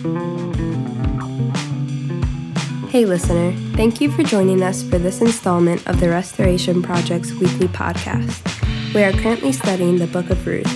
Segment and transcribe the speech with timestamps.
[0.00, 0.06] Hey,
[3.04, 8.94] listener, thank you for joining us for this installment of the Restoration Project's weekly podcast.
[8.94, 10.74] We are currently studying the book of Ruth.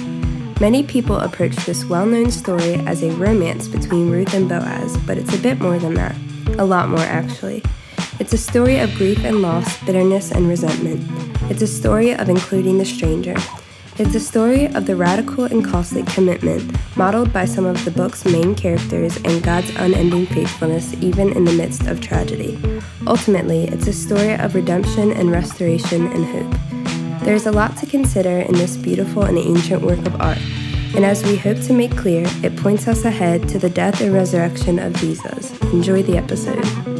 [0.60, 5.16] Many people approach this well known story as a romance between Ruth and Boaz, but
[5.16, 6.14] it's a bit more than that.
[6.58, 7.62] A lot more, actually.
[8.20, 11.02] It's a story of grief and loss, bitterness and resentment.
[11.50, 13.36] It's a story of including the stranger.
[13.96, 18.24] It's a story of the radical and costly commitment modeled by some of the book's
[18.24, 22.58] main characters and God's unending faithfulness even in the midst of tragedy.
[23.06, 27.22] Ultimately, it's a story of redemption and restoration and hope.
[27.22, 30.38] There is a lot to consider in this beautiful and ancient work of art,
[30.96, 34.12] and as we hope to make clear, it points us ahead to the death and
[34.12, 35.52] resurrection of Jesus.
[35.72, 36.93] Enjoy the episode.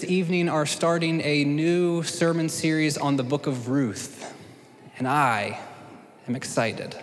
[0.00, 4.32] This evening are starting a new sermon series on the book of Ruth,
[4.96, 5.60] and I
[6.26, 6.96] am excited.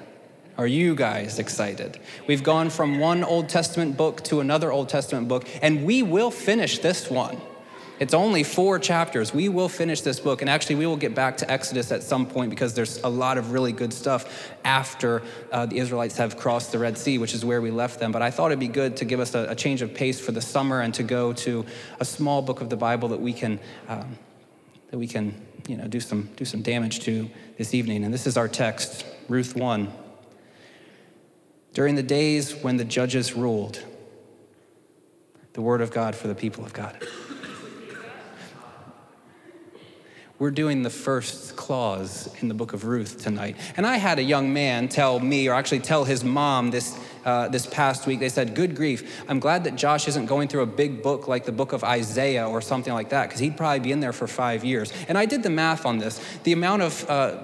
[0.57, 1.99] Are you guys excited?
[2.25, 6.31] We've gone from one Old Testament book to another Old Testament book, and we will
[6.31, 7.39] finish this one.
[7.99, 9.33] It's only four chapters.
[9.33, 12.27] We will finish this book, and actually, we will get back to Exodus at some
[12.27, 16.71] point because there's a lot of really good stuff after uh, the Israelites have crossed
[16.71, 18.11] the Red Sea, which is where we left them.
[18.11, 20.31] But I thought it'd be good to give us a, a change of pace for
[20.31, 21.65] the summer and to go to
[21.99, 24.17] a small book of the Bible that we can um,
[24.91, 25.33] that we can
[25.67, 28.03] you know do some do some damage to this evening.
[28.03, 29.91] And this is our text, Ruth one.
[31.73, 33.83] During the days when the judges ruled,
[35.53, 36.95] the word of God for the people of God.
[40.39, 43.55] We're doing the first clause in the book of Ruth tonight.
[43.75, 47.47] And I had a young man tell me, or actually tell his mom this, uh,
[47.47, 50.67] this past week, they said, Good grief, I'm glad that Josh isn't going through a
[50.67, 53.91] big book like the book of Isaiah or something like that, because he'd probably be
[53.91, 54.93] in there for five years.
[55.07, 56.21] And I did the math on this.
[56.43, 57.37] The amount of uh,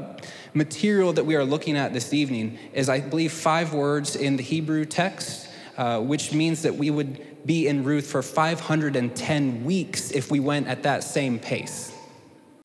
[0.53, 4.43] material that we are looking at this evening is, I believe, five words in the
[4.43, 10.29] Hebrew text, uh, which means that we would be in Ruth for 510 weeks if
[10.29, 11.92] we went at that same pace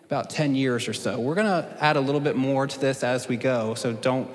[0.08, 1.20] about 10 years or so.
[1.20, 4.30] We're going to add a little bit more to this as we go, so don't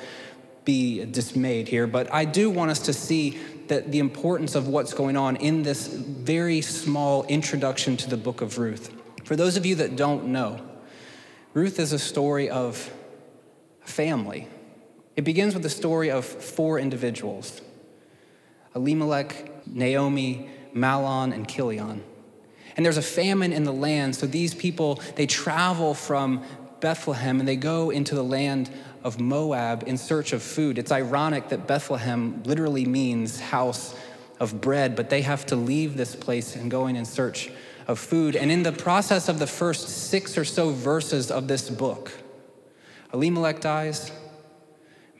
[0.65, 1.87] be dismayed here.
[1.87, 3.39] But I do want us to see
[3.69, 8.41] that the importance of what's going on in this very small introduction to the book
[8.41, 8.93] of Ruth.
[9.23, 10.61] For those of you that don't know,
[11.55, 12.93] Ruth is a story of
[13.81, 14.47] family.
[15.15, 17.61] It begins with the story of four individuals
[18.75, 22.03] Elimelech, Naomi, Mahlon, and Chilion.
[22.75, 26.43] And there's a famine in the land, so these people, they travel from
[26.79, 28.69] Bethlehem and they go into the land
[29.03, 30.77] of Moab in search of food.
[30.77, 33.95] It's ironic that Bethlehem literally means house
[34.39, 37.51] of bread, but they have to leave this place and going in search
[37.87, 38.35] of food.
[38.35, 42.11] And in the process of the first six or so verses of this book,
[43.13, 44.11] Elimelech dies,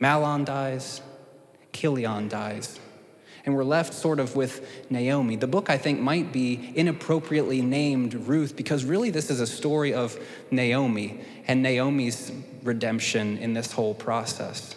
[0.00, 1.00] Mahlon dies,
[1.72, 2.80] Chilion dies
[3.44, 5.36] and we're left sort of with Naomi.
[5.36, 9.92] The book, I think, might be inappropriately named Ruth because really this is a story
[9.92, 10.18] of
[10.50, 14.76] Naomi and Naomi's redemption in this whole process.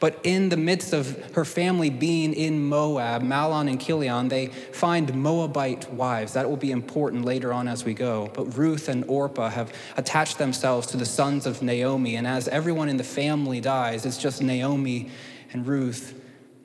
[0.00, 5.12] But in the midst of her family being in Moab, Mahlon and Chilion, they find
[5.14, 6.32] Moabite wives.
[6.32, 8.30] That will be important later on as we go.
[8.32, 12.16] But Ruth and Orpah have attached themselves to the sons of Naomi.
[12.16, 15.10] And as everyone in the family dies, it's just Naomi
[15.52, 16.23] and Ruth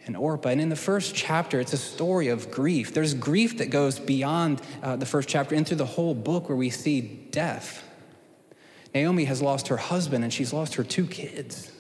[0.10, 0.50] and Orpah.
[0.50, 2.96] And in the first chapter, it's a story of grief.
[2.96, 6.72] There's grief that goes beyond uh, the first chapter into the whole book where we
[6.72, 7.88] see death.
[8.92, 11.72] Naomi has lost her husband and she's lost her two kids.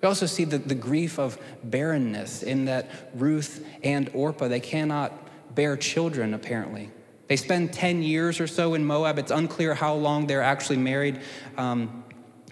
[0.00, 5.12] We also see the, the grief of barrenness in that Ruth and Orpah, they cannot
[5.54, 6.90] bear children, apparently.
[7.26, 9.18] They spend 10 years or so in Moab.
[9.18, 11.20] It's unclear how long they're actually married.
[11.58, 12.04] Um,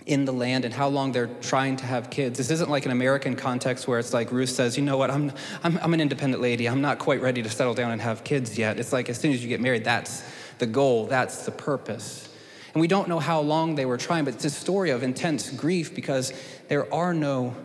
[0.07, 2.39] in the land and how long they're trying to have kids.
[2.39, 5.33] This isn't like an American context where it's like Ruth says, you know what, I'm,
[5.65, 6.69] I'm, I'm an independent lady.
[6.69, 8.79] I'm not quite ready to settle down and have kids yet.
[8.79, 10.23] It's like as soon as you get married, that's
[10.59, 12.29] the goal, that's the purpose.
[12.73, 15.51] And we don't know how long they were trying, but it's a story of intense
[15.51, 16.33] grief because
[16.69, 17.57] there are no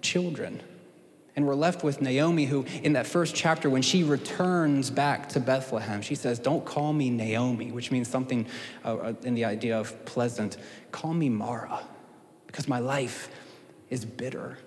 [0.00, 0.62] children.
[1.36, 5.40] And we're left with Naomi, who, in that first chapter, when she returns back to
[5.40, 8.46] Bethlehem, she says, Don't call me Naomi, which means something
[8.84, 10.56] uh, uh, in the idea of pleasant.
[10.90, 11.82] Call me Mara,
[12.46, 13.30] because my life
[13.90, 14.58] is bitter.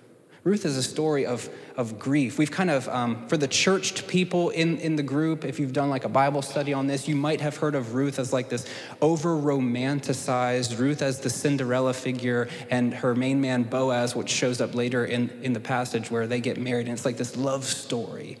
[0.44, 2.38] Ruth is a story of, of grief.
[2.38, 5.88] We've kind of, um, for the churched people in, in the group, if you've done
[5.88, 8.66] like a Bible study on this, you might have heard of Ruth as like this
[9.00, 14.74] over romanticized, Ruth as the Cinderella figure, and her main man Boaz, which shows up
[14.74, 18.36] later in, in the passage where they get married, and it's like this love story.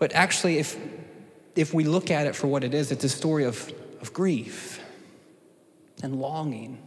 [0.00, 0.76] But actually, if,
[1.54, 4.80] if we look at it for what it is, it's a story of, of grief
[6.02, 6.82] and longing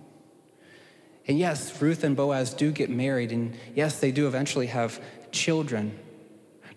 [1.28, 5.02] And yes, Ruth and Boaz do get married, and yes, they do eventually have
[5.32, 5.98] children.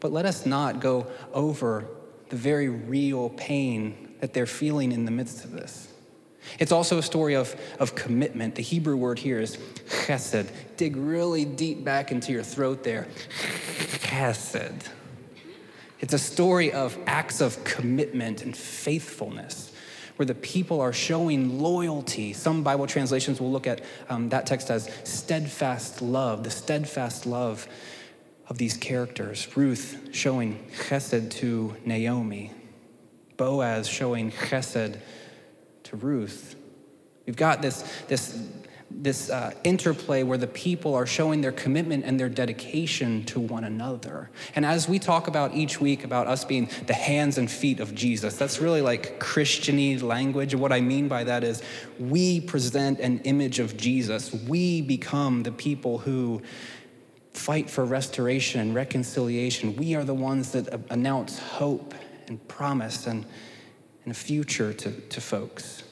[0.01, 1.87] But let us not go over
[2.31, 5.93] the very real pain that they're feeling in the midst of this.
[6.59, 8.55] It's also a story of, of commitment.
[8.55, 9.57] The Hebrew word here is
[9.89, 10.49] chesed.
[10.77, 13.07] Dig really deep back into your throat there.
[14.01, 14.89] Chesed.
[16.01, 19.68] It's a story of acts of commitment and faithfulness
[20.19, 22.33] where the people are showing loyalty.
[22.33, 27.69] Some Bible translations will look at um, that text as steadfast love, the steadfast love
[28.49, 29.57] of these characters.
[29.57, 32.51] Ruth showing chesed to Naomi,
[33.37, 34.99] Boaz showing chesed
[35.85, 36.57] to Ruth.
[37.25, 38.43] We've got this, this,
[38.91, 43.65] this uh, interplay where the people are showing their commitment and their dedication to one
[43.65, 44.31] another.
[44.55, 47.95] And as we talk about each week about us being the hands and feet of
[47.95, 50.55] Jesus, that's really like Christiany language.
[50.55, 51.63] What I mean by that is
[51.99, 54.33] we present an image of Jesus.
[54.33, 56.43] We become the people who
[57.33, 59.77] fight for restoration and reconciliation.
[59.77, 61.95] We are the ones that announce hope
[62.27, 63.25] and promise and,
[64.05, 65.85] and a future to, to folks.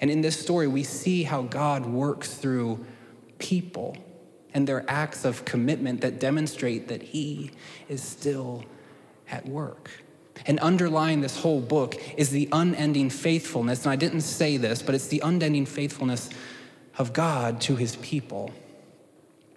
[0.00, 2.84] And in this story, we see how God works through
[3.38, 3.96] people
[4.52, 7.50] and their acts of commitment that demonstrate that He
[7.88, 8.64] is still
[9.30, 9.90] at work.
[10.46, 14.94] And underlying this whole book is the unending faithfulness, and I didn't say this, but
[14.94, 16.30] it's the unending faithfulness
[16.98, 18.52] of God to His people.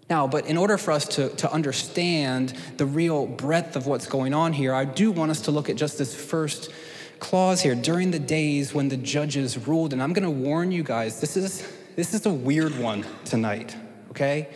[0.09, 4.33] Now, but in order for us to, to understand the real breadth of what's going
[4.33, 6.71] on here, I do want us to look at just this first
[7.19, 9.93] clause here during the days when the judges ruled.
[9.93, 13.75] And I'm going to warn you guys, this is, this is a weird one tonight,
[14.11, 14.49] okay?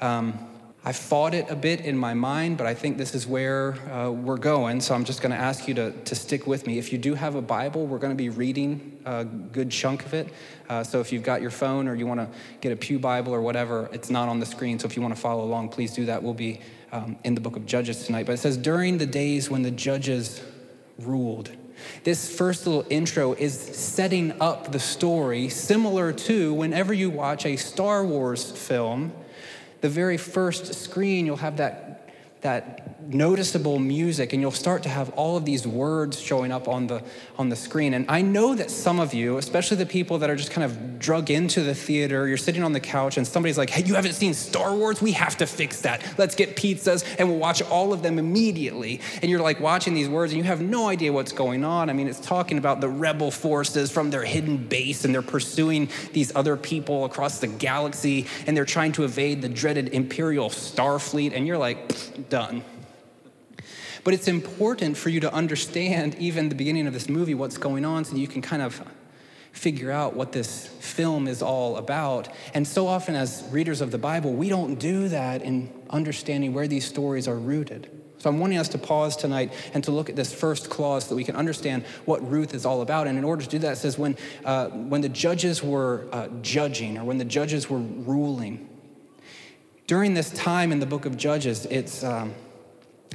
[0.00, 0.38] Um,
[0.84, 4.10] I fought it a bit in my mind, but I think this is where uh,
[4.10, 4.80] we're going.
[4.80, 6.78] So I'm just going to ask you to, to stick with me.
[6.78, 10.14] If you do have a Bible, we're going to be reading a good chunk of
[10.14, 10.28] it.
[10.68, 12.28] Uh, so if you've got your phone or you want to
[12.60, 14.78] get a Pew Bible or whatever, it's not on the screen.
[14.78, 16.22] So if you want to follow along, please do that.
[16.22, 16.60] We'll be
[16.92, 18.24] um, in the book of Judges tonight.
[18.24, 20.40] But it says, during the days when the judges
[20.98, 21.50] ruled.
[22.04, 27.56] This first little intro is setting up the story, similar to whenever you watch a
[27.56, 29.12] Star Wars film.
[29.80, 32.10] The very first screen, you'll have that,
[32.40, 36.86] that noticeable music, and you'll start to have all of these words showing up on
[36.86, 37.02] the,
[37.38, 37.94] on the screen.
[37.94, 40.98] And I know that some of you, especially the people that are just kind of
[40.98, 44.12] drug into the theater, you're sitting on the couch and somebody's like, hey, you haven't
[44.12, 45.00] seen Star Wars?
[45.00, 46.04] We have to fix that.
[46.18, 49.00] Let's get pizzas and we'll watch all of them immediately.
[49.22, 51.88] And you're like watching these words and you have no idea what's going on.
[51.88, 55.88] I mean, it's talking about the rebel forces from their hidden base and they're pursuing
[56.12, 61.32] these other people across the galaxy and they're trying to evade the dreaded Imperial Starfleet.
[61.34, 62.62] And you're like, done.
[64.08, 67.84] But it's important for you to understand, even the beginning of this movie, what's going
[67.84, 68.82] on so you can kind of
[69.52, 72.30] figure out what this film is all about.
[72.54, 76.66] And so often, as readers of the Bible, we don't do that in understanding where
[76.66, 77.90] these stories are rooted.
[78.16, 81.10] So I'm wanting us to pause tonight and to look at this first clause so
[81.10, 83.08] that we can understand what Ruth is all about.
[83.08, 86.28] And in order to do that, it says when, uh, when the judges were uh,
[86.40, 88.70] judging or when the judges were ruling,
[89.86, 92.02] during this time in the book of Judges, it's.
[92.02, 92.32] Um,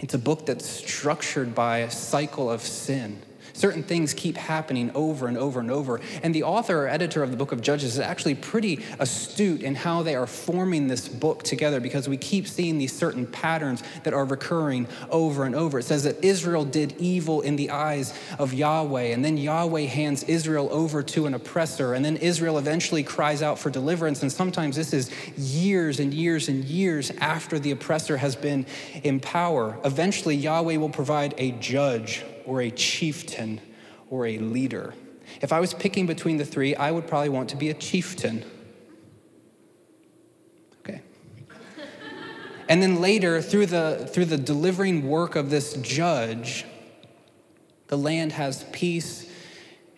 [0.01, 3.22] it's a book that's structured by a cycle of sin.
[3.53, 6.01] Certain things keep happening over and over and over.
[6.23, 9.75] And the author or editor of the book of Judges is actually pretty astute in
[9.75, 14.13] how they are forming this book together because we keep seeing these certain patterns that
[14.13, 15.77] are recurring over and over.
[15.77, 20.24] It says that Israel did evil in the eyes of Yahweh, and then Yahweh hands
[20.24, 24.24] Israel over to an oppressor, and then Israel eventually cries out for deliverance.
[24.24, 28.65] And sometimes this is years and years and years after the oppressor has been
[29.03, 29.77] in power.
[29.86, 33.62] Eventually, Yahweh will provide a judge or a chieftain
[34.09, 34.93] or a leader.
[35.41, 38.43] If I was picking between the three, I would probably want to be a chieftain.
[40.81, 41.01] Okay.
[42.69, 46.65] and then later, through the, through the delivering work of this judge,
[47.88, 49.29] the land has peace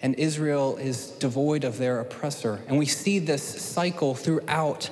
[0.02, 2.62] and Israel is devoid of their oppressor.
[2.68, 4.90] And we see this cycle throughout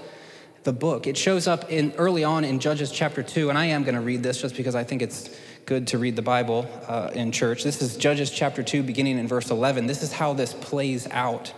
[0.64, 1.08] the book.
[1.08, 4.02] It shows up in early on in Judges chapter 2, and I am going to
[4.02, 5.30] read this just because I think it's
[5.66, 7.64] good to read the Bible uh, in church.
[7.64, 9.88] This is Judges chapter 2, beginning in verse 11.
[9.88, 11.50] This is how this plays out.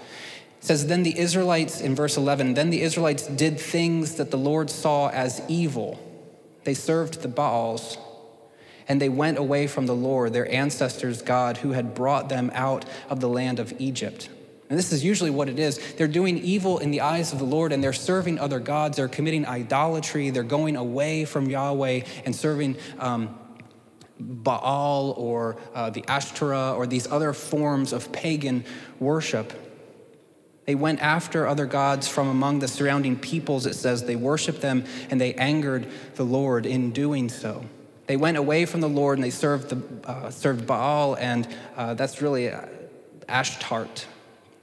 [0.59, 4.37] It says, Then the Israelites, in verse 11, then the Israelites did things that the
[4.37, 5.99] Lord saw as evil.
[6.65, 7.97] They served the Baals,
[8.87, 12.85] and they went away from the Lord, their ancestors' God, who had brought them out
[13.09, 14.29] of the land of Egypt.
[14.69, 15.79] And this is usually what it is.
[15.93, 18.97] They're doing evil in the eyes of the Lord and they're serving other gods.
[18.97, 20.31] They're committing idolatry.
[20.31, 23.37] They're going away from Yahweh and serving um,
[24.19, 28.63] Baal or uh, the Ashtoreth or these other forms of pagan
[28.99, 29.53] worship.
[30.65, 34.03] They went after other gods from among the surrounding peoples, it says.
[34.03, 37.65] They worshiped them and they angered the Lord in doing so.
[38.07, 41.93] They went away from the Lord and they served, the, uh, served Baal, and uh,
[41.95, 42.65] that's really uh,
[43.27, 44.05] Ashtart,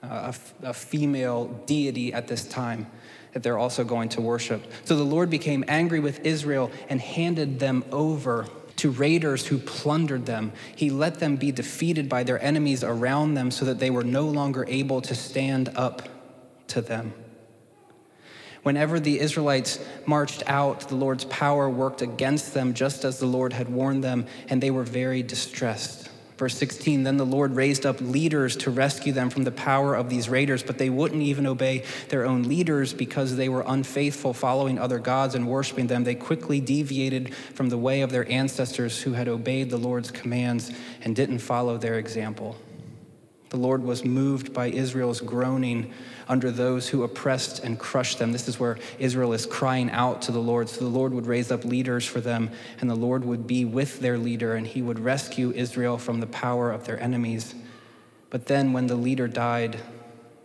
[0.03, 0.33] uh,
[0.63, 2.87] a female deity at this time
[3.33, 4.63] that they're also going to worship.
[4.85, 8.47] So the Lord became angry with Israel and handed them over
[8.83, 10.53] to raiders who plundered them.
[10.75, 14.27] He let them be defeated by their enemies around them so that they were no
[14.27, 16.09] longer able to stand up
[16.67, 17.15] to them.
[18.65, 23.53] Whenever the Israelites marched out, the Lord's power worked against them, just as the Lord
[23.53, 26.09] had warned them, and they were very distressed.
[26.43, 30.11] Verse 16 Then the Lord raised up leaders to rescue them from the power of
[30.11, 34.77] these raiders, but they wouldn't even obey their own leaders because they were unfaithful, following
[34.77, 36.03] other gods and worshiping them.
[36.03, 40.73] They quickly deviated from the way of their ancestors who had obeyed the Lord's commands
[41.03, 42.57] and didn't follow their example.
[43.53, 45.93] The Lord was moved by Israel's groaning
[46.27, 48.33] under those who oppressed and crushed them.
[48.33, 50.71] This is where Israel is crying out to the Lord.
[50.71, 52.49] So the Lord would raise up leaders for them,
[52.81, 56.27] and the Lord would be with their leader, and he would rescue Israel from the
[56.27, 57.55] power of their enemies.
[58.31, 59.79] But then, when the leader died,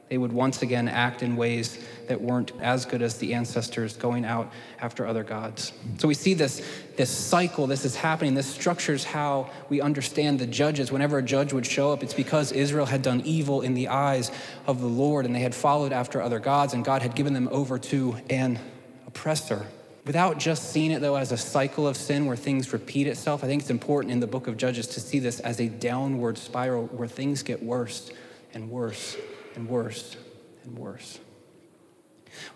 [0.10, 4.24] they would once again act in ways that weren't as good as the ancestors going
[4.24, 5.74] out after other gods.
[5.98, 8.34] So we see this, this cycle, this is happening.
[8.34, 10.92] This structures how we understand the judges.
[10.92, 14.32] Whenever a judge would show up, it's because Israel had done evil in the eyes
[14.66, 17.50] of the Lord and they had followed after other gods, and God had given them
[17.52, 18.60] over to an
[19.08, 19.66] oppressor.
[20.06, 23.48] Without just seeing it, though, as a cycle of sin where things repeat itself, I
[23.48, 26.86] think it's important in the book of Judges to see this as a downward spiral
[26.86, 28.10] where things get worse
[28.54, 29.18] and worse
[29.58, 30.16] and worse
[30.64, 31.20] and worse.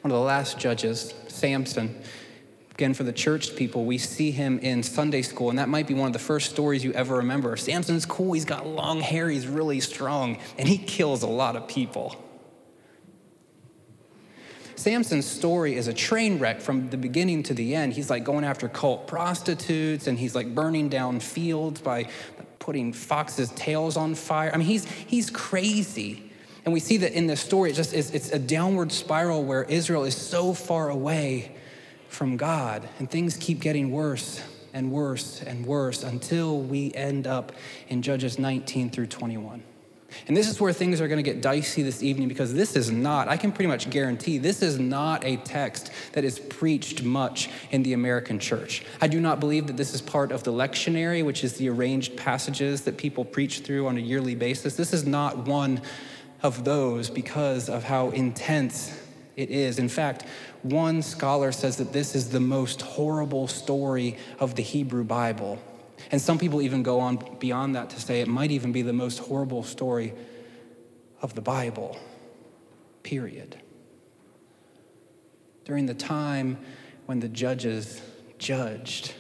[0.01, 2.00] One of the last judges, Samson,
[2.75, 5.96] again, for the church people, we see him in Sunday school, and that might be
[5.96, 7.58] one of the first stories you ever remember.
[7.58, 11.67] Samson's cool, he's got long hair, he's really strong, and he kills a lot of
[11.67, 12.15] people.
[14.75, 17.93] Samson's story is a train wreck from the beginning to the end.
[17.93, 22.08] He's like going after cult prostitutes and he's like burning down fields by
[22.58, 24.50] putting foxes' tails on fire.
[24.51, 26.30] I mean, he's, he's crazy.
[26.63, 29.63] And we see that in this story, it just is, it's a downward spiral where
[29.63, 31.56] Israel is so far away
[32.08, 34.41] from God, and things keep getting worse
[34.74, 37.51] and worse and worse until we end up
[37.88, 39.63] in Judges 19 through 21.
[40.27, 42.91] And this is where things are going to get dicey this evening because this is
[42.91, 47.50] not, I can pretty much guarantee, this is not a text that is preached much
[47.72, 48.84] in the American church.
[49.00, 52.18] I do not believe that this is part of the lectionary, which is the arranged
[52.18, 54.75] passages that people preach through on a yearly basis.
[54.75, 55.82] This is not one
[56.43, 58.98] of those because of how intense
[59.36, 59.79] it is.
[59.79, 60.25] In fact,
[60.63, 65.60] one scholar says that this is the most horrible story of the Hebrew Bible.
[66.12, 68.93] And some people even go on beyond that to say it might even be the
[68.93, 70.13] most horrible story
[71.21, 72.00] of the Bible,
[73.03, 73.57] period.
[75.65, 76.57] During the time
[77.05, 78.01] when the judges
[78.39, 79.13] judged,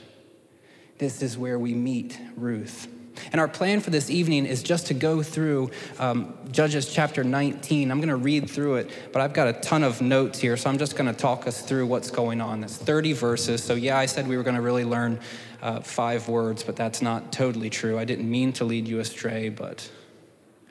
[0.97, 2.87] this is where we meet Ruth.
[3.31, 7.91] And our plan for this evening is just to go through um, Judges chapter 19.
[7.91, 10.69] I'm going to read through it, but I've got a ton of notes here, so
[10.69, 12.63] I'm just going to talk us through what's going on.
[12.63, 13.63] It's 30 verses.
[13.63, 15.19] So, yeah, I said we were going to really learn
[15.61, 17.97] uh, five words, but that's not totally true.
[17.97, 19.89] I didn't mean to lead you astray, but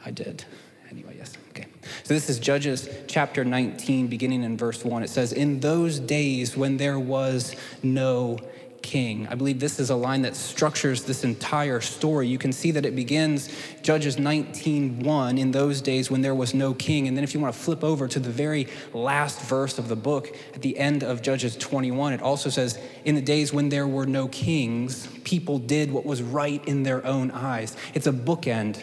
[0.05, 0.45] I did.
[0.91, 1.37] Anyway, yes.
[1.51, 1.67] Okay.
[2.03, 5.03] So this is Judges chapter 19, beginning in verse 1.
[5.03, 8.39] It says, In those days when there was no
[8.83, 9.27] king.
[9.31, 12.29] I believe this is a line that structures this entire story.
[12.29, 13.49] You can see that it begins
[13.83, 17.09] Judges 19:1 in those days when there was no king.
[17.09, 19.97] And then if you want to flip over to the very last verse of the
[19.97, 23.87] book at the end of Judges 21, it also says in the days when there
[23.87, 27.77] were no kings, people did what was right in their own eyes.
[27.95, 28.83] It's a bookend.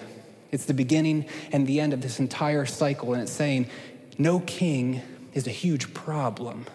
[0.52, 3.68] It's the beginning and the end of this entire cycle and it's saying
[4.18, 5.02] no king
[5.34, 6.66] is a huge problem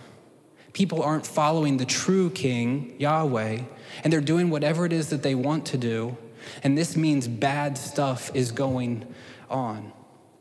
[0.72, 3.60] people aren't following the true king, Yahweh,
[4.04, 6.16] and they're doing whatever it is that they want to do.
[6.62, 9.06] And this means bad stuff is going
[9.48, 9.92] on.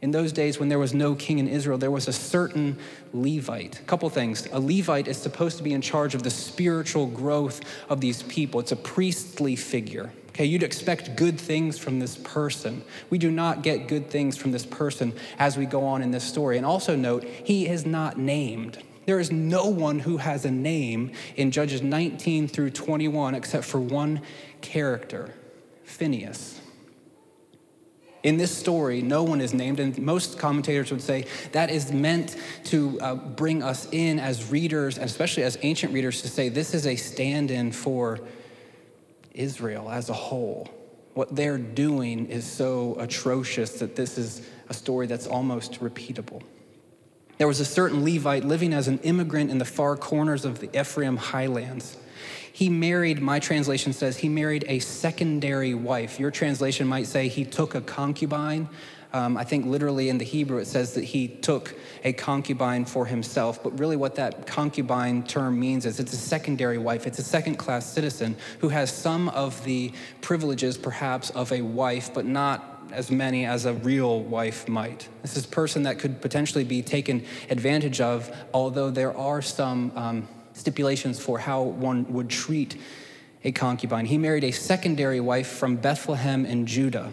[0.01, 2.79] In those days, when there was no king in Israel, there was a certain
[3.13, 3.79] Levite.
[3.79, 4.47] A couple things.
[4.51, 8.59] A Levite is supposed to be in charge of the spiritual growth of these people,
[8.59, 10.11] it's a priestly figure.
[10.29, 12.83] Okay, you'd expect good things from this person.
[13.09, 16.23] We do not get good things from this person as we go on in this
[16.23, 16.55] story.
[16.55, 18.81] And also note, he is not named.
[19.05, 23.79] There is no one who has a name in Judges 19 through 21 except for
[23.79, 24.21] one
[24.61, 25.33] character,
[25.83, 26.59] Phineas.
[28.23, 32.35] In this story, no one is named, and most commentators would say that is meant
[32.65, 36.75] to uh, bring us in as readers, and especially as ancient readers, to say this
[36.75, 38.19] is a stand in for
[39.33, 40.69] Israel as a whole.
[41.15, 46.43] What they're doing is so atrocious that this is a story that's almost repeatable.
[47.41, 50.79] There was a certain Levite living as an immigrant in the far corners of the
[50.79, 51.97] Ephraim highlands.
[52.53, 56.19] He married, my translation says, he married a secondary wife.
[56.19, 58.69] Your translation might say he took a concubine.
[59.11, 63.07] Um, I think literally in the Hebrew it says that he took a concubine for
[63.07, 67.23] himself, but really what that concubine term means is it's a secondary wife, it's a
[67.23, 72.70] second class citizen who has some of the privileges perhaps of a wife, but not
[72.93, 75.07] as many as a real wife might.
[75.21, 79.91] This is a person that could potentially be taken advantage of, although there are some
[79.95, 82.77] um, stipulations for how one would treat
[83.43, 84.05] a concubine.
[84.05, 87.11] He married a secondary wife from Bethlehem in Judah.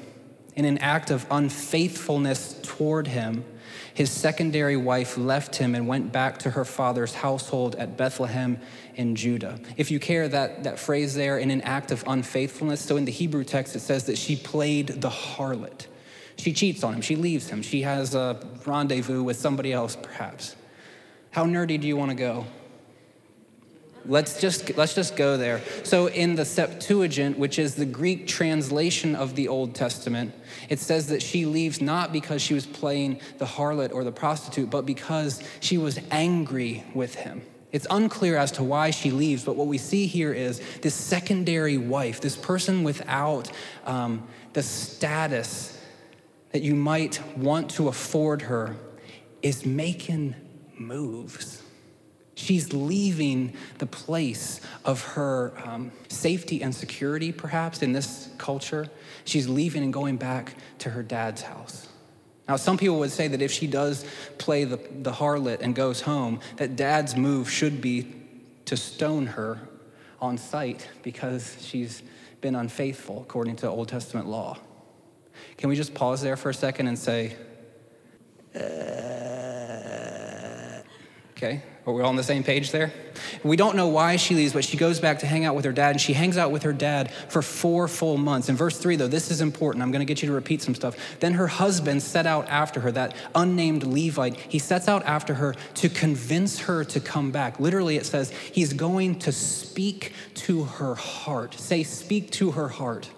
[0.57, 3.45] In an act of unfaithfulness toward him,
[3.99, 8.57] his secondary wife left him and went back to her father's household at Bethlehem
[8.95, 9.59] in Judah.
[9.77, 13.11] If you care, that, that phrase there, in an act of unfaithfulness, so in the
[13.11, 15.89] Hebrew text it says that she played the harlot.
[16.37, 20.55] She cheats on him, she leaves him, she has a rendezvous with somebody else, perhaps.
[21.33, 22.47] How nerdy do you want to go?
[24.09, 25.61] Let's just, let's just go there.
[25.85, 30.35] So, in the Septuagint, which is the Greek translation of the Old Testament,
[30.71, 34.71] it says that she leaves not because she was playing the harlot or the prostitute,
[34.71, 37.43] but because she was angry with him.
[37.71, 41.77] It's unclear as to why she leaves, but what we see here is this secondary
[41.77, 43.53] wife, this person without
[43.85, 45.79] um, the status
[46.53, 48.75] that you might want to afford her,
[49.43, 50.35] is making
[50.79, 51.63] moves.
[52.39, 58.89] She's leaving the place of her um, safety and security, perhaps, in this culture.
[59.25, 61.89] She's leaving and going back to her dad's house.
[62.49, 64.05] Now, some people would say that if she does
[64.39, 68.15] play the, the harlot and goes home, that dad's move should be
[68.67, 69.59] to stone her
[70.21, 72.05] on sight because she's
[72.41, 74.59] been unfaithful according to Old Testament law.
[75.57, 77.37] Can we just pause there for a second and say,
[78.55, 79.09] uh,
[81.39, 82.93] Okay, are we all on the same page there?
[83.43, 85.73] We don't know why she leaves, but she goes back to hang out with her
[85.73, 88.51] dad, and she hangs out with her dad for four full months.
[88.51, 89.83] In verse three, though, this is important.
[89.83, 90.97] I'm going to get you to repeat some stuff.
[91.21, 94.37] Then her husband set out after her, that unnamed Levite.
[94.37, 97.59] He sets out after her to convince her to come back.
[97.59, 101.55] Literally, it says he's going to speak to her heart.
[101.55, 103.09] Say, speak to her heart.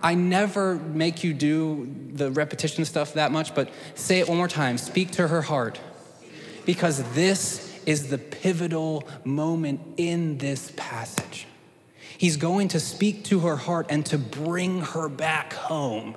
[0.00, 4.46] I never make you do the repetition stuff that much, but say it one more
[4.46, 4.78] time.
[4.78, 5.80] Speak to her heart
[6.68, 11.46] because this is the pivotal moment in this passage.
[12.18, 16.14] He's going to speak to her heart and to bring her back home.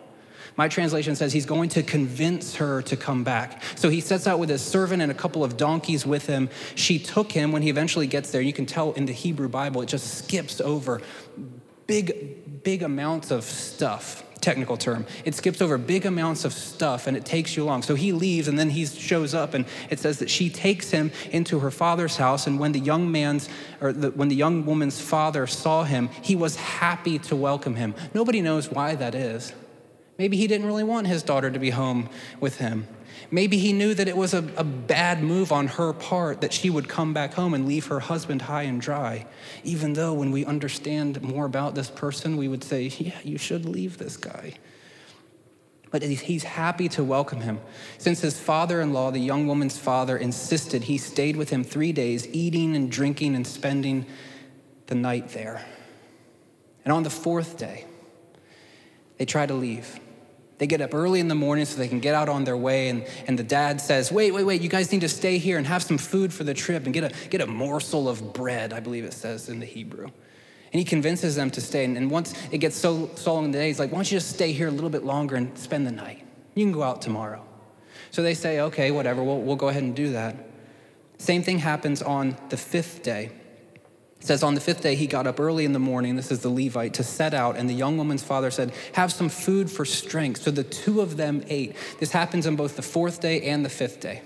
[0.58, 3.64] My translation says he's going to convince her to come back.
[3.78, 6.50] So he sets out with his servant and a couple of donkeys with him.
[6.76, 8.42] She took him when he eventually gets there.
[8.42, 11.02] You can tell in the Hebrew Bible, it just skips over
[11.88, 15.06] big, big amounts of stuff technical term.
[15.24, 17.84] It skips over big amounts of stuff and it takes you along.
[17.84, 21.12] So he leaves and then he shows up and it says that she takes him
[21.32, 22.48] into her father's house.
[22.48, 23.48] And when the young man's
[23.80, 27.96] or the, when the young woman's father saw him, he was happy to welcome him.
[28.14, 29.54] Nobody knows why that is.
[30.18, 32.88] Maybe he didn't really want his daughter to be home with him.
[33.34, 36.70] Maybe he knew that it was a, a, bad move on her part that she
[36.70, 39.26] would come back home and leave her husband high and dry.
[39.64, 43.66] Even though, when we understand more about this person, we would say, Yeah, you should
[43.66, 44.56] leave this guy.
[45.92, 47.60] But he's happy to welcome him.
[47.98, 51.94] Since his father in law, the young woman's father, insisted, he stayed with him three
[51.94, 54.06] days, eating and drinking and spending
[54.88, 55.66] the night there.
[56.84, 57.86] And on the fourth day,
[59.18, 60.00] they try to leave.
[60.62, 62.90] They get up early in the morning so they can get out on their way.
[62.90, 65.66] And, and the dad says, Wait, wait, wait, you guys need to stay here and
[65.66, 68.80] have some food for the trip and get a, get a morsel of bread, I
[68.80, 70.04] believe it says in the Hebrew.
[70.06, 71.84] And he convinces them to stay.
[71.84, 74.12] And, and once it gets so, so long in the day, he's like, Why don't
[74.12, 76.24] you just stay here a little bit longer and spend the night?
[76.54, 77.44] You can go out tomorrow.
[78.12, 80.36] So they say, Okay, whatever, we'll, we'll go ahead and do that.
[81.18, 83.32] Same thing happens on the fifth day.
[84.22, 86.42] It says, On the fifth day, he got up early in the morning, this is
[86.42, 87.58] the Levite, to set out.
[87.58, 90.44] And the young woman's father said, Have some food for strength.
[90.44, 91.76] So the two of them ate.
[92.00, 94.22] This happens on both the fourth day and the fifth day.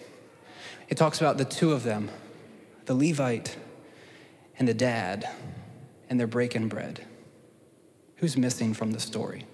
[0.89, 2.09] It talks about the two of them,
[2.85, 3.55] the Levite
[4.59, 5.29] and the dad,
[6.09, 7.05] and they're breaking bread.
[8.17, 9.45] Who's missing from the story?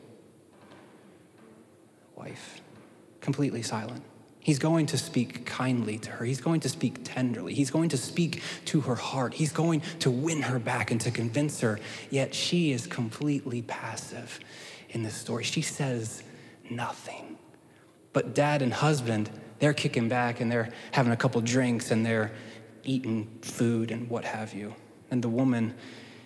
[2.16, 2.62] Wife,
[3.22, 4.04] completely silent.
[4.42, 6.26] He's going to speak kindly to her.
[6.26, 7.54] He's going to speak tenderly.
[7.54, 9.36] He's going to speak to her heart.
[9.36, 11.80] He's going to win her back and to convince her.
[12.10, 14.40] Yet she is completely passive
[14.90, 15.44] in this story.
[15.44, 16.24] She says
[16.70, 17.38] nothing.
[18.14, 22.32] But dad and husband, they're kicking back and they're having a couple drinks and they're
[22.84, 24.74] eating food and what have you.
[25.12, 25.76] And the woman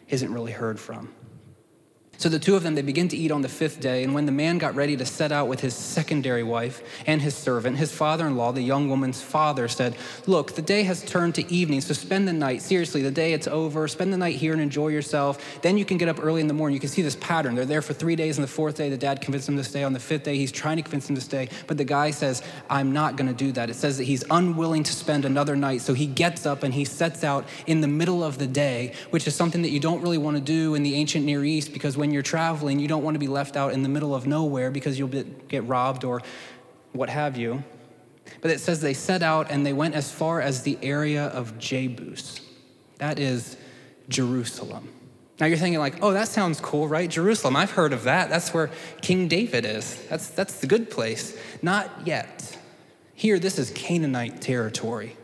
[0.08, 1.13] isn't really heard from.
[2.17, 4.04] So the two of them, they begin to eat on the fifth day.
[4.04, 7.36] And when the man got ready to set out with his secondary wife and his
[7.36, 11.36] servant, his father in law, the young woman's father, said, Look, the day has turned
[11.36, 12.62] to evening, so spend the night.
[12.62, 13.88] Seriously, the day it's over.
[13.88, 15.62] Spend the night here and enjoy yourself.
[15.62, 16.73] Then you can get up early in the morning.
[16.73, 17.56] You can see this pattern.
[17.56, 18.38] They're there for three days.
[18.38, 19.84] and the fourth day, the dad convinced him to stay.
[19.84, 21.49] On the fifth day, he's trying to convince him to stay.
[21.67, 23.69] But the guy says, I'm not going to do that.
[23.69, 25.82] It says that he's unwilling to spend another night.
[25.82, 29.28] So he gets up and he sets out in the middle of the day, which
[29.28, 31.97] is something that you don't really want to do in the ancient Near East because
[31.97, 34.71] when you're traveling, you don't want to be left out in the middle of nowhere
[34.71, 36.21] because you'll get robbed or
[36.91, 37.63] what have you.
[38.41, 41.57] But it says they set out and they went as far as the area of
[41.57, 42.41] Jebus.
[42.97, 43.57] That is
[44.09, 44.89] Jerusalem.
[45.39, 47.09] Now you're thinking like, oh, that sounds cool, right?
[47.09, 48.29] Jerusalem, I've heard of that.
[48.29, 48.69] That's where
[49.01, 50.01] King David is.
[50.07, 51.37] That's, that's the good place.
[51.61, 52.57] Not yet.
[53.13, 55.17] Here, this is Canaanite territory.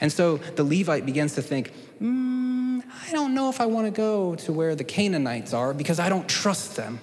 [0.00, 2.39] And so the Levite begins to think, mm,
[3.10, 6.08] I don't know if I want to go to where the Canaanites are because I
[6.08, 7.00] don't trust them.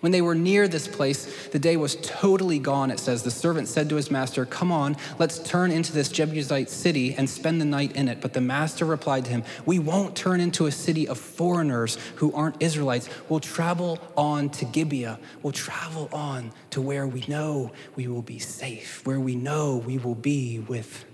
[0.00, 3.22] When they were near this place, the day was totally gone, it says.
[3.22, 7.28] The servant said to his master, Come on, let's turn into this Jebusite city and
[7.28, 8.22] spend the night in it.
[8.22, 12.32] But the master replied to him, We won't turn into a city of foreigners who
[12.32, 13.10] aren't Israelites.
[13.28, 15.20] We'll travel on to Gibeah.
[15.42, 19.98] We'll travel on to where we know we will be safe, where we know we
[19.98, 21.04] will be with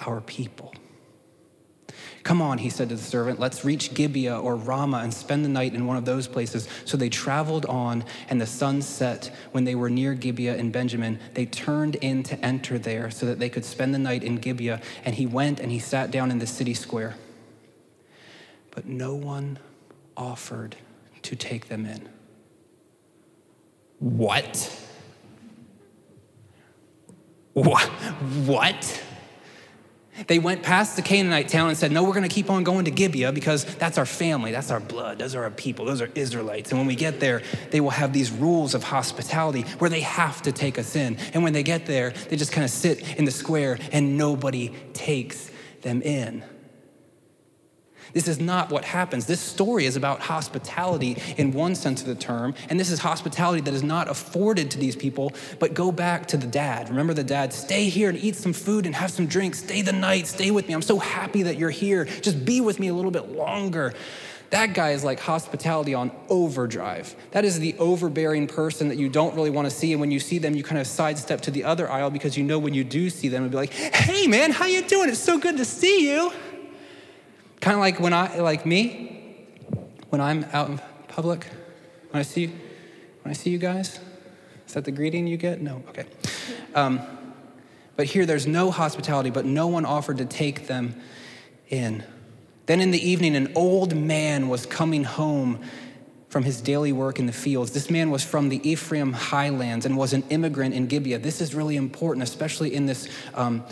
[0.00, 0.74] our people.
[2.22, 5.48] Come on, he said to the servant, let's reach Gibeah or Ramah and spend the
[5.48, 6.68] night in one of those places.
[6.84, 11.18] So they traveled on, and the sun set when they were near Gibeah in Benjamin.
[11.32, 14.82] They turned in to enter there so that they could spend the night in Gibeah.
[15.04, 17.16] And he went and he sat down in the city square.
[18.70, 19.58] But no one
[20.14, 20.76] offered
[21.22, 22.06] to take them in.
[23.98, 24.78] What?
[27.54, 27.88] What?
[28.46, 29.02] What?
[30.26, 32.84] They went past the Canaanite town and said, No, we're going to keep on going
[32.84, 36.10] to Gibeah because that's our family, that's our blood, those are our people, those are
[36.14, 36.70] Israelites.
[36.70, 40.42] And when we get there, they will have these rules of hospitality where they have
[40.42, 41.16] to take us in.
[41.34, 44.74] And when they get there, they just kind of sit in the square and nobody
[44.92, 45.50] takes
[45.82, 46.44] them in.
[48.12, 49.26] This is not what happens.
[49.26, 53.60] This story is about hospitality in one sense of the term, and this is hospitality
[53.62, 56.88] that is not afforded to these people, but go back to the dad.
[56.88, 59.60] Remember the dad, stay here and eat some food and have some drinks.
[59.60, 60.74] Stay the night, stay with me.
[60.74, 62.04] I'm so happy that you're here.
[62.04, 63.94] Just be with me a little bit longer.
[64.50, 67.14] That guy is like hospitality on overdrive.
[67.30, 70.18] That is the overbearing person that you don't really want to see, and when you
[70.18, 72.82] see them, you kind of sidestep to the other aisle because you know when you
[72.82, 75.08] do see them, it'll be like, "Hey, man, how you doing?
[75.08, 76.32] It's so good to see you."
[77.60, 79.46] Kind of like when I, like me,
[80.08, 81.46] when I'm out in public,
[82.10, 84.00] when I see, when I see you guys.
[84.66, 85.60] Is that the greeting you get?
[85.60, 86.06] No, okay.
[86.74, 87.00] Um,
[87.96, 90.94] but here, there's no hospitality, but no one offered to take them
[91.68, 92.02] in.
[92.66, 95.60] Then in the evening, an old man was coming home
[96.30, 97.72] from his daily work in the fields.
[97.72, 101.18] This man was from the Ephraim highlands and was an immigrant in Gibeah.
[101.18, 103.64] This is really important, especially in this um,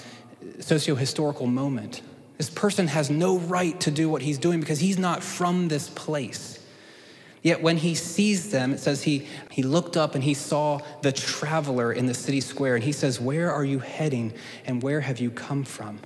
[0.58, 2.02] socio historical moment.
[2.38, 5.90] This person has no right to do what he's doing because he's not from this
[5.90, 6.58] place.
[7.42, 11.12] Yet when he sees them, it says he, he looked up and he saw the
[11.12, 12.74] traveler in the city square.
[12.74, 14.32] And he says, Where are you heading
[14.64, 15.98] and where have you come from?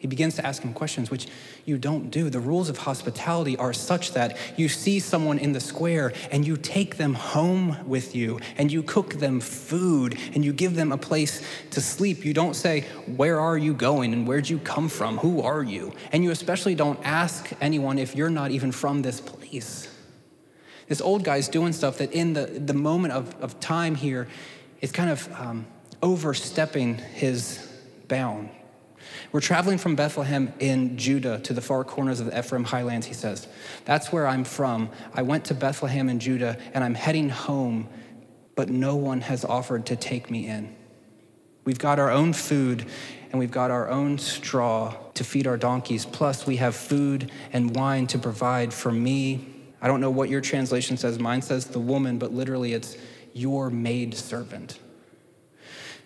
[0.00, 1.28] He begins to ask him questions, which
[1.66, 2.30] you don't do.
[2.30, 6.56] The rules of hospitality are such that you see someone in the square and you
[6.56, 10.96] take them home with you and you cook them food and you give them a
[10.96, 12.24] place to sleep.
[12.24, 15.18] You don't say, Where are you going and where'd you come from?
[15.18, 15.92] Who are you?
[16.12, 19.86] And you especially don't ask anyone if you're not even from this place.
[20.88, 24.28] This old guy's doing stuff that in the, the moment of, of time here
[24.80, 25.66] is kind of um,
[26.02, 27.70] overstepping his
[28.08, 28.48] bound
[29.32, 33.14] we're traveling from Bethlehem in Judah to the far corners of the Ephraim highlands, he
[33.14, 33.46] says.
[33.84, 34.90] That's where I'm from.
[35.14, 37.88] I went to Bethlehem in Judah, and I'm heading home,
[38.54, 40.74] but no one has offered to take me in.
[41.64, 42.86] We've got our own food,
[43.30, 46.04] and we've got our own straw to feed our donkeys.
[46.04, 49.46] Plus, we have food and wine to provide for me.
[49.80, 51.18] I don't know what your translation says.
[51.18, 52.96] Mine says the woman, but literally it's
[53.32, 54.78] your maid servant.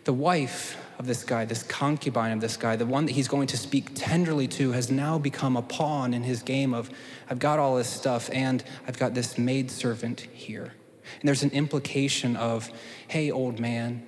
[0.04, 3.46] The wife of this guy, this concubine of this guy, the one that he's going
[3.48, 6.90] to speak tenderly to, has now become a pawn in his game of,
[7.28, 10.74] I've got all this stuff and I've got this maidservant here.
[11.20, 12.70] And there's an implication of,
[13.08, 14.06] hey, old man,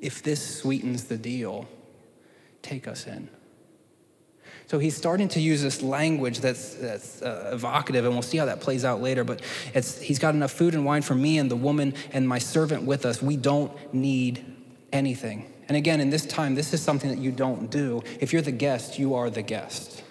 [0.00, 1.68] if this sweetens the deal,
[2.62, 3.28] take us in.
[4.66, 8.44] So he's starting to use this language that's, that's uh, evocative, and we'll see how
[8.44, 9.24] that plays out later.
[9.24, 9.40] But
[9.72, 12.82] it's, he's got enough food and wine for me and the woman and my servant
[12.82, 13.22] with us.
[13.22, 14.44] We don't need
[14.92, 15.50] anything.
[15.68, 18.02] And again, in this time, this is something that you don't do.
[18.20, 20.02] If you're the guest, you are the guest.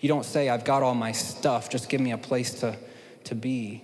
[0.00, 2.76] You don't say, I've got all my stuff, just give me a place to,
[3.24, 3.82] to be.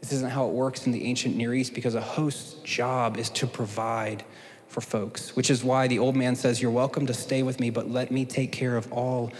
[0.00, 3.30] This isn't how it works in the ancient Near East because a host's job is
[3.30, 4.24] to provide
[4.68, 7.70] for folks, which is why the old man says, You're welcome to stay with me,
[7.70, 9.32] but let me take care of all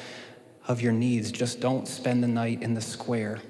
[0.67, 1.31] of your needs.
[1.31, 3.41] Just don't spend the night in the square.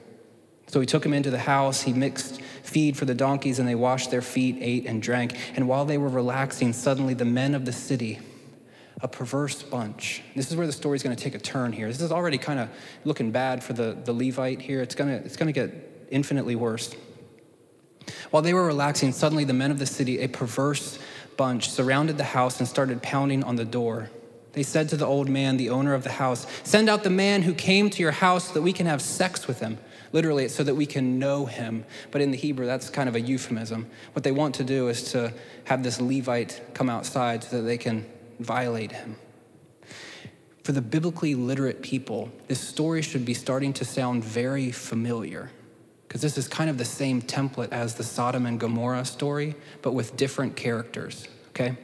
[0.66, 1.82] So he took him into the house.
[1.82, 5.36] He mixed feed for the donkeys, and they washed their feet, ate, and drank.
[5.56, 8.18] And while they were relaxing, suddenly the men of the city,
[9.00, 10.22] a perverse bunch.
[10.36, 11.88] This is where the story's going to take a turn here.
[11.88, 12.68] This is already kind of
[13.04, 14.82] looking bad for the, the Levite here.
[14.82, 16.94] It's going to it's going to get infinitely worse.
[18.30, 20.98] While they were relaxing, suddenly the men of the city, a perverse
[21.36, 24.10] bunch, surrounded the house and started pounding on the door.
[24.52, 27.42] They said to the old man, the owner of the house, Send out the man
[27.42, 29.78] who came to your house so that we can have sex with him.
[30.12, 31.84] Literally, it's so that we can know him.
[32.10, 33.88] But in the Hebrew, that's kind of a euphemism.
[34.12, 35.32] What they want to do is to
[35.64, 38.06] have this Levite come outside so that they can
[38.40, 39.16] violate him.
[40.64, 45.50] For the biblically literate people, this story should be starting to sound very familiar
[46.06, 49.92] because this is kind of the same template as the Sodom and Gomorrah story, but
[49.92, 51.76] with different characters, okay?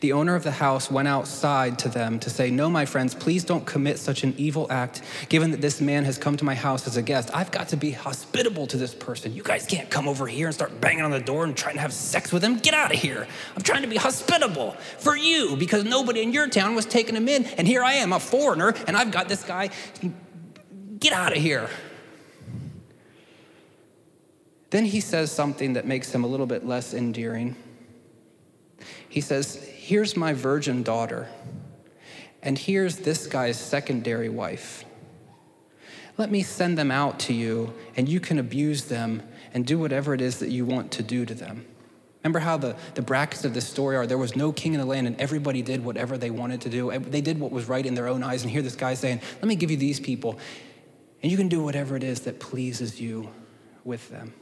[0.00, 3.44] The owner of the house went outside to them to say, No, my friends, please
[3.44, 5.02] don't commit such an evil act.
[5.28, 7.76] Given that this man has come to my house as a guest, I've got to
[7.76, 9.34] be hospitable to this person.
[9.34, 11.80] You guys can't come over here and start banging on the door and trying to
[11.80, 12.58] have sex with him.
[12.58, 13.26] Get out of here.
[13.56, 17.28] I'm trying to be hospitable for you because nobody in your town was taking him
[17.28, 17.44] in.
[17.44, 19.70] And here I am, a foreigner, and I've got this guy.
[21.00, 21.68] Get out of here.
[24.70, 27.56] Then he says something that makes him a little bit less endearing.
[29.08, 31.28] He says, Here's my virgin daughter,
[32.42, 34.84] and here's this guy's secondary wife.
[36.18, 39.22] Let me send them out to you, and you can abuse them
[39.54, 41.64] and do whatever it is that you want to do to them.
[42.22, 44.84] Remember how the, the brackets of this story are there was no king in the
[44.84, 46.90] land, and everybody did whatever they wanted to do.
[46.98, 48.42] They did what was right in their own eyes.
[48.42, 50.38] And here this guy saying, Let me give you these people,
[51.22, 53.30] and you can do whatever it is that pleases you
[53.84, 54.34] with them.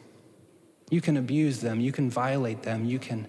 [0.91, 3.29] You can abuse them, you can violate them, you can.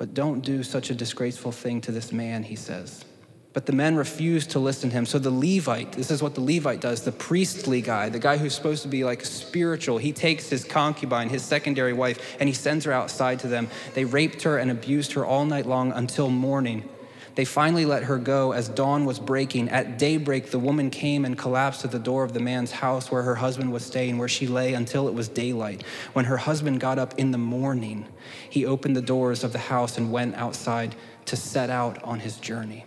[0.00, 3.04] But don't do such a disgraceful thing to this man, he says.
[3.52, 5.04] But the men refused to listen to him.
[5.04, 8.54] So the Levite, this is what the Levite does, the priestly guy, the guy who's
[8.54, 12.86] supposed to be like spiritual, he takes his concubine, his secondary wife, and he sends
[12.86, 13.68] her outside to them.
[13.92, 16.88] They raped her and abused her all night long until morning.
[17.34, 19.68] They finally let her go as dawn was breaking.
[19.68, 23.22] At daybreak, the woman came and collapsed at the door of the man's house where
[23.22, 25.84] her husband was staying, where she lay until it was daylight.
[26.12, 28.06] When her husband got up in the morning,
[28.48, 32.36] he opened the doors of the house and went outside to set out on his
[32.36, 32.84] journey.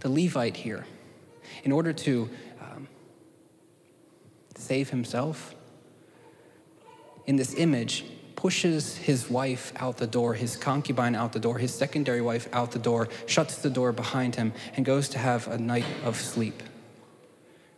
[0.00, 0.86] The Levite here,
[1.62, 2.88] in order to um,
[4.56, 5.54] save himself,
[7.26, 8.04] in this image,
[8.40, 12.72] pushes his wife out the door, his concubine out the door, his secondary wife out
[12.72, 16.62] the door, shuts the door behind him, and goes to have a night of sleep.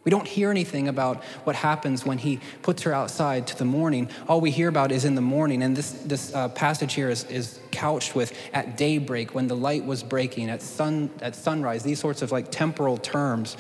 [0.05, 4.09] We don't hear anything about what happens when he puts her outside to the morning.
[4.29, 5.64] All we hear about is in the morning.
[5.64, 9.85] And this, this uh, passage here is, is couched with at daybreak, when the light
[9.85, 13.57] was breaking, at, sun, at sunrise, these sorts of like temporal terms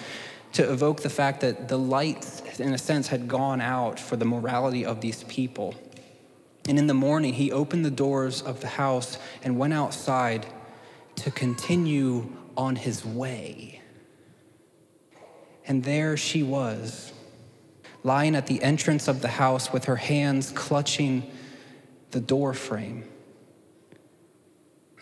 [0.52, 2.24] to evoke the fact that the light,
[2.60, 5.74] in a sense, had gone out for the morality of these people.
[6.68, 10.46] And in the morning, he opened the doors of the house and went outside
[11.16, 13.80] to continue on his way.
[15.66, 17.12] And there she was,
[18.04, 21.30] lying at the entrance of the house with her hands clutching
[22.10, 23.08] the door frame.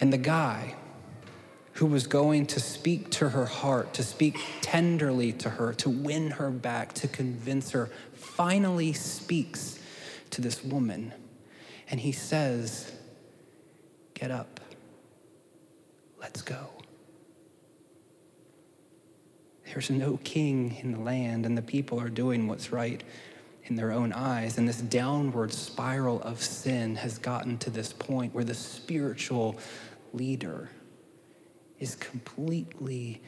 [0.01, 0.77] And the guy
[1.75, 6.33] who was going to speak to her heart, to speak tenderly to her, to win
[6.33, 9.79] her back, to convince her, finally speaks
[10.31, 11.13] to this woman
[11.91, 12.93] and he says,
[14.15, 14.61] Get up,
[16.21, 16.69] let's go.
[19.67, 23.03] There's no king in the land, and the people are doing what's right
[23.65, 24.59] in their own eyes.
[24.59, 29.57] And this downward spiral of sin has gotten to this point where the spiritual
[30.13, 30.71] leader
[31.79, 33.23] is completely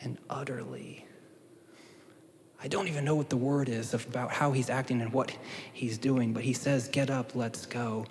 [0.00, 1.06] and utterly
[2.64, 5.36] I don't even know what the word is about how he's acting and what
[5.74, 8.06] he's doing, but he says, Get up, let's go.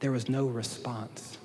[0.00, 1.36] There was no response.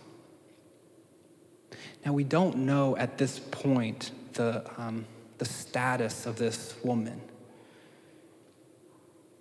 [2.06, 5.06] Now, we don't know at this point the, um,
[5.38, 7.20] the status of this woman.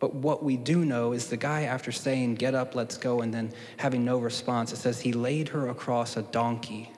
[0.00, 3.32] But what we do know is the guy, after saying, Get up, let's go, and
[3.32, 6.90] then having no response, it says he laid her across a donkey,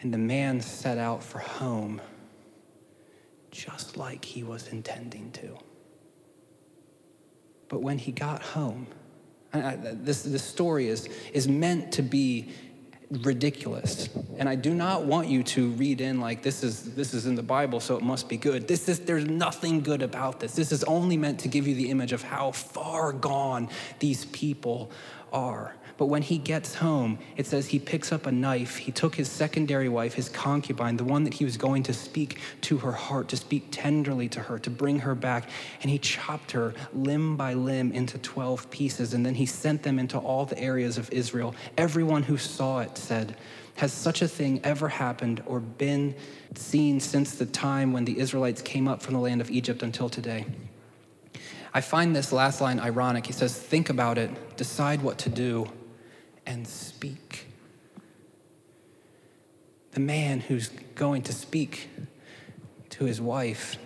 [0.00, 2.00] and the man set out for home
[3.56, 5.56] just like he was intending to.
[7.68, 8.86] But when he got home,
[9.52, 12.50] I, this, this story is, is meant to be
[13.10, 14.08] ridiculous.
[14.38, 17.34] And I do not want you to read in like this is this is in
[17.36, 18.66] the Bible, so it must be good.
[18.66, 20.54] This is there's nothing good about this.
[20.54, 23.68] This is only meant to give you the image of how far gone
[24.00, 24.90] these people
[25.36, 25.74] are.
[25.98, 28.76] But when he gets home, it says he picks up a knife.
[28.76, 32.38] He took his secondary wife, his concubine, the one that he was going to speak
[32.62, 35.48] to her heart, to speak tenderly to her, to bring her back,
[35.82, 39.14] and he chopped her limb by limb into 12 pieces.
[39.14, 41.54] And then he sent them into all the areas of Israel.
[41.78, 43.36] Everyone who saw it said,
[43.76, 46.14] has such a thing ever happened or been
[46.54, 50.08] seen since the time when the Israelites came up from the land of Egypt until
[50.08, 50.46] today?
[51.76, 53.26] I find this last line ironic.
[53.26, 55.70] He says, Think about it, decide what to do,
[56.46, 57.48] and speak.
[59.90, 61.90] The man who's going to speak
[62.88, 63.76] to his wife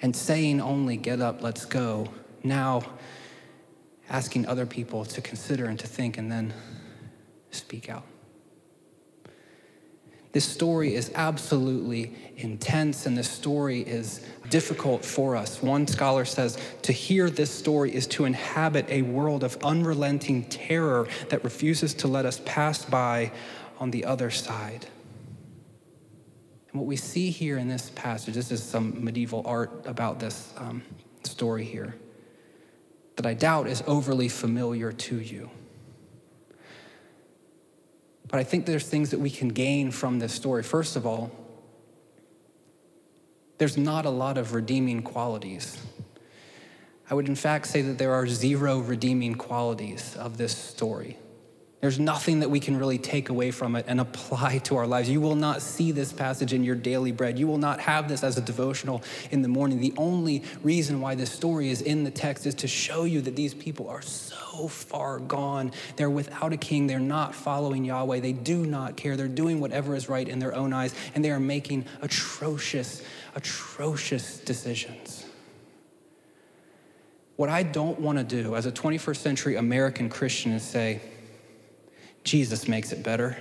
[0.00, 2.08] and saying only, Get up, let's go,
[2.42, 2.82] now
[4.08, 6.54] asking other people to consider and to think and then
[7.50, 8.06] speak out.
[10.32, 15.60] This story is absolutely intense, and this story is difficult for us.
[15.60, 21.08] One scholar says to hear this story is to inhabit a world of unrelenting terror
[21.30, 23.32] that refuses to let us pass by
[23.80, 24.86] on the other side.
[26.70, 30.52] And what we see here in this passage, this is some medieval art about this
[30.56, 30.82] um,
[31.24, 31.96] story here,
[33.16, 35.50] that I doubt is overly familiar to you.
[38.30, 40.62] But I think there's things that we can gain from this story.
[40.62, 41.32] First of all,
[43.58, 45.76] there's not a lot of redeeming qualities.
[47.10, 51.18] I would, in fact, say that there are zero redeeming qualities of this story.
[51.80, 55.08] There's nothing that we can really take away from it and apply to our lives.
[55.08, 57.38] You will not see this passage in your daily bread.
[57.38, 59.80] You will not have this as a devotional in the morning.
[59.80, 63.34] The only reason why this story is in the text is to show you that
[63.34, 65.72] these people are so far gone.
[65.96, 66.86] They're without a king.
[66.86, 68.20] They're not following Yahweh.
[68.20, 69.16] They do not care.
[69.16, 73.02] They're doing whatever is right in their own eyes, and they are making atrocious,
[73.34, 75.24] atrocious decisions.
[77.36, 81.00] What I don't want to do as a 21st century American Christian is say,
[82.24, 83.36] Jesus makes it better.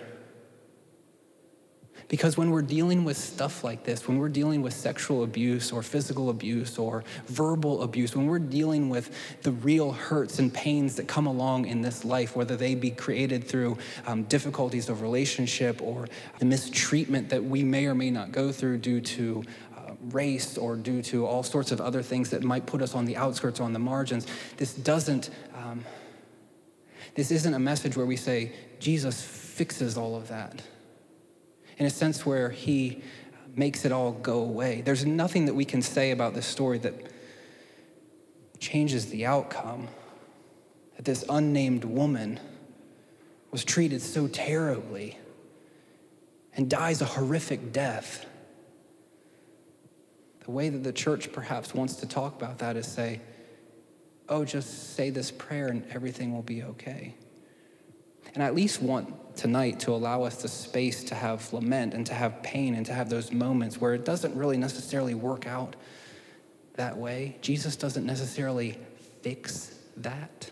[2.10, 5.84] Because when we're dealing with stuff like this, when we're dealing with sexual abuse or
[5.84, 11.08] physical abuse or verbal abuse, when we're dealing with the real hurts and pains that
[11.08, 16.08] come along in this life, whether they be created through um, difficulties of relationship or
[16.40, 19.44] the mistreatment that we may or may not go through due to
[19.78, 23.06] uh, race or due to all sorts of other things that might put us on
[23.06, 24.26] the outskirts or on the margins,
[24.58, 25.30] this doesn't.
[25.56, 25.86] Um,
[27.20, 30.62] this isn't a message where we say, Jesus fixes all of that.
[31.78, 33.04] In a sense where he
[33.58, 34.80] makes it all go away.
[34.80, 36.94] There's nothing that we can say about this story that
[38.58, 39.90] changes the outcome.
[40.96, 42.40] That this unnamed woman
[43.52, 45.18] was treated so terribly
[46.56, 48.26] and dies a horrific death.
[50.46, 53.20] The way that the church perhaps wants to talk about that is say,
[54.30, 57.16] oh, just say this prayer and everything will be okay.
[58.34, 62.06] And I at least want tonight to allow us the space to have lament and
[62.08, 65.76] to have pain and to have those moments where it doesn't really necessarily work out
[66.76, 67.38] that way.
[67.42, 68.78] Jesus doesn't necessarily
[69.22, 70.52] fix that.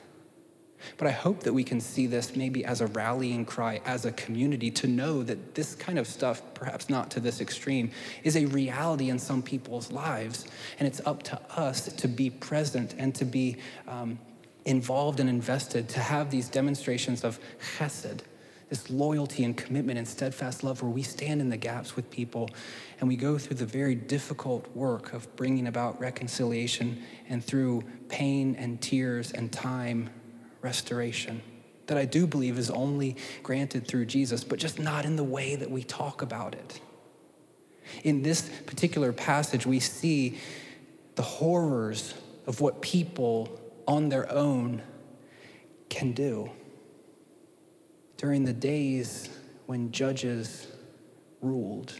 [0.97, 4.11] But I hope that we can see this maybe as a rallying cry as a
[4.11, 7.91] community to know that this kind of stuff, perhaps not to this extreme,
[8.23, 10.47] is a reality in some people's lives.
[10.79, 14.19] And it's up to us to be present and to be um,
[14.65, 17.39] involved and invested, to have these demonstrations of
[17.77, 18.21] chesed,
[18.69, 22.49] this loyalty and commitment and steadfast love where we stand in the gaps with people
[22.99, 28.55] and we go through the very difficult work of bringing about reconciliation and through pain
[28.55, 30.09] and tears and time
[30.61, 31.41] restoration
[31.87, 35.55] that I do believe is only granted through Jesus, but just not in the way
[35.55, 36.81] that we talk about it.
[38.03, 40.37] In this particular passage, we see
[41.15, 42.13] the horrors
[42.45, 44.81] of what people on their own
[45.89, 46.49] can do.
[48.17, 49.29] During the days
[49.65, 50.67] when judges
[51.41, 51.93] ruled,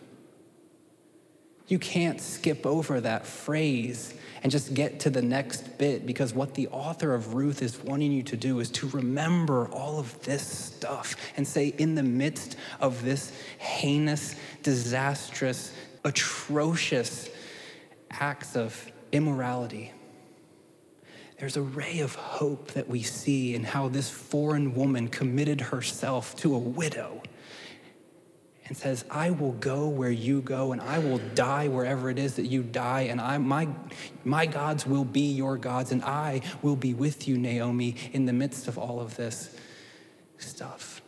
[1.67, 6.53] you can't skip over that phrase and just get to the next bit because what
[6.53, 10.45] the author of Ruth is wanting you to do is to remember all of this
[10.45, 15.73] stuff and say, in the midst of this heinous, disastrous,
[16.03, 17.29] atrocious
[18.11, 19.91] acts of immorality,
[21.39, 26.35] there's a ray of hope that we see in how this foreign woman committed herself
[26.37, 27.21] to a widow
[28.67, 32.35] and says, I will go where you go, and I will die wherever it is
[32.35, 33.69] that you die, and I, my,
[34.25, 38.33] my gods will be your gods, and I will be with you, Naomi, in the
[38.33, 39.55] midst of all of this
[40.37, 41.01] stuff.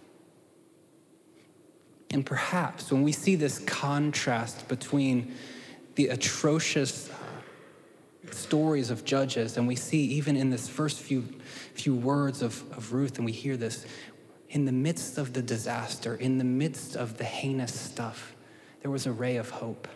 [2.11, 5.35] And perhaps when we see this contrast between
[5.95, 7.11] the atrocious
[8.31, 11.23] stories of judges, and we see even in this first few,
[11.73, 13.85] few words of, of Ruth, and we hear this
[14.49, 18.35] in the midst of the disaster, in the midst of the heinous stuff,
[18.81, 19.87] there was a ray of hope.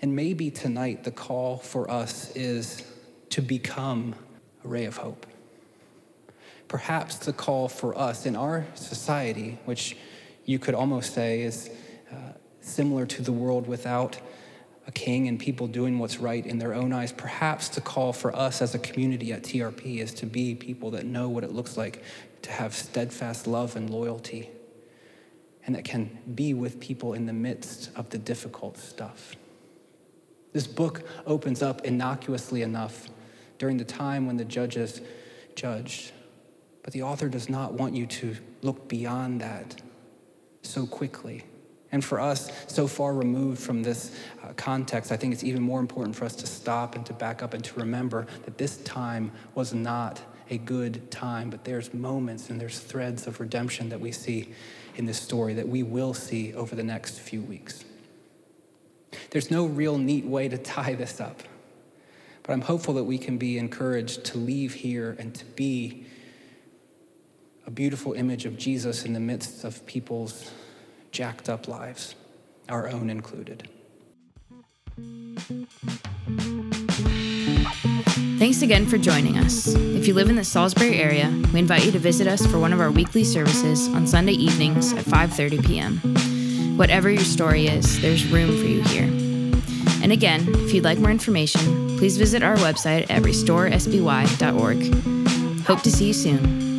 [0.00, 2.84] And maybe tonight the call for us is
[3.30, 4.14] to become
[4.64, 5.26] a ray of hope.
[6.68, 9.96] Perhaps the call for us in our society, which
[10.44, 11.70] you could almost say is
[12.10, 12.16] uh,
[12.60, 14.18] similar to the world without
[14.86, 17.12] a king and people doing what's right in their own eyes.
[17.12, 21.04] Perhaps the call for us as a community at TRP is to be people that
[21.06, 22.02] know what it looks like
[22.42, 24.50] to have steadfast love and loyalty
[25.64, 29.36] and that can be with people in the midst of the difficult stuff.
[30.52, 33.08] This book opens up innocuously enough
[33.58, 35.00] during the time when the judges
[35.54, 36.12] judged,
[36.82, 39.80] but the author does not want you to look beyond that
[40.62, 41.44] so quickly.
[41.92, 45.78] And for us, so far removed from this uh, context, I think it's even more
[45.78, 49.30] important for us to stop and to back up and to remember that this time
[49.54, 54.10] was not a good time, but there's moments and there's threads of redemption that we
[54.10, 54.48] see
[54.96, 57.84] in this story that we will see over the next few weeks.
[59.30, 61.42] There's no real neat way to tie this up,
[62.42, 66.06] but I'm hopeful that we can be encouraged to leave here and to be
[67.66, 70.50] a beautiful image of Jesus in the midst of people's
[71.12, 72.16] jacked up lives,
[72.68, 73.68] our own included.
[78.38, 79.68] Thanks again for joining us.
[79.68, 82.72] If you live in the Salisbury area, we invite you to visit us for one
[82.72, 86.76] of our weekly services on Sunday evenings at 5:30 p.m.
[86.76, 89.04] Whatever your story is, there's room for you here.
[90.02, 95.66] And again, if you'd like more information, please visit our website at restoresby.org.
[95.66, 96.71] Hope to see you soon.